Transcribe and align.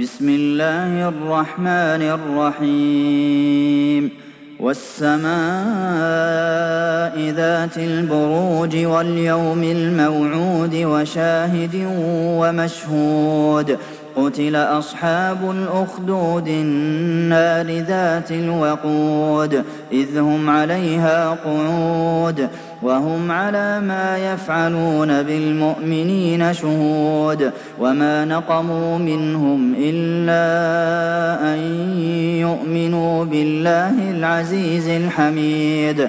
بسم 0.00 0.28
الله 0.28 1.08
الرحمن 1.08 2.02
الرحيم. 2.18 4.10
والسماء 4.60 5.26
ذات 7.36 7.78
البروج 7.78 8.76
واليوم 8.76 9.62
الموعود 9.62 10.74
وشاهد 10.74 11.86
ومشهود. 12.40 13.78
قتل 14.16 14.56
أصحاب 14.56 15.50
الأخدود 15.50 16.48
النار 16.48 17.66
ذات 17.66 18.30
الوقود. 18.30 19.64
إذ 19.92 20.18
هم 20.18 20.50
عليها 20.50 21.36
قعود. 21.44 22.48
وهم 22.82 23.30
على 23.30 23.80
ما 23.80 24.18
يفعلون 24.18 25.22
بالمؤمنين 25.22 26.52
شهود. 26.52 27.52
وما 27.80 28.24
نقموا 28.24 28.98
منهم 28.98 29.74
إلا 29.78 30.44
أن 31.54 31.58
يؤمنوا 32.40 33.24
بالله 33.24 34.10
العزيز 34.10 34.88
الحميد. 34.88 36.08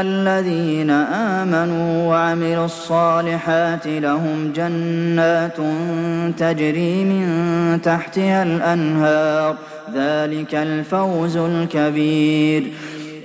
الذين 0.00 0.90
آمنوا 0.90 2.08
وعملوا 2.08 2.64
الصالحات 2.64 3.86
لهم 3.86 4.52
جنات 4.56 5.56
تجري 6.38 7.04
من 7.04 7.82
تحتها 7.82 8.42
الأنهار 8.42 9.56
ذلك 9.94 10.54
الفوز 10.54 11.36
الكبير. 11.36 12.62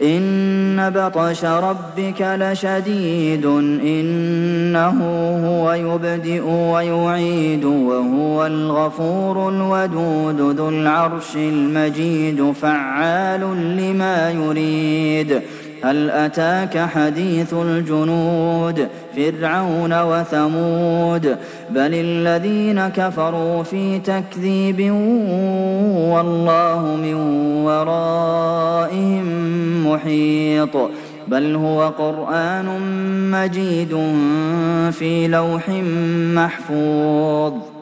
إن 0.01 0.89
بطش 0.95 1.45
ربك 1.45 2.21
لشديد 2.21 3.45
إنه 3.45 4.97
هو 5.47 5.73
يبدئ 5.73 6.43
ويعيد 6.43 7.65
وهو 7.65 8.45
الغفور 8.45 9.49
الودود 9.49 10.57
ذو 10.57 10.69
العرش 10.69 11.35
المجيد 11.35 12.51
فعال 12.61 13.41
لما 13.77 14.31
يريد. 14.31 15.41
هل 15.83 16.09
أتاك 16.09 16.77
حديث 16.77 17.53
الجنود 17.53 18.87
فرعون 19.15 20.01
وثمود 20.01 21.37
بل 21.69 21.93
الذين 21.93 22.87
كفروا 22.87 23.63
في 23.63 23.99
تكذيب 23.99 24.91
والله 26.11 26.95
من 26.95 27.13
ورائهم 27.65 29.27
محيط 29.87 30.77
بل 31.27 31.55
هو 31.55 31.87
قرآن 31.87 32.65
مجيد 33.31 33.97
في 34.91 35.27
لوح 35.27 35.69
محفوظ 36.33 37.76